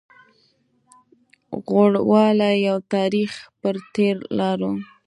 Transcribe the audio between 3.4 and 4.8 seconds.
پر تېرو لارو